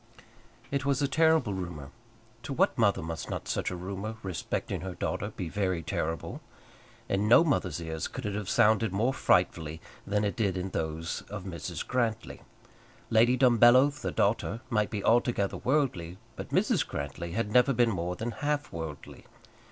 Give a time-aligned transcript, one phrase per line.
[0.71, 1.91] It was a terrible rumour.
[2.41, 6.41] To what mother must not such a rumour respecting her daughter be very terrible?
[7.07, 11.21] In no mother's ears could it have sounded more frightfully than it did in those
[11.29, 11.85] of Mrs.
[11.85, 12.41] Grantly.
[13.11, 16.83] Lady Dumbello, the daughter, might be altogether worldly; but Mrs.
[16.87, 19.27] Grantly had never been more than half worldly.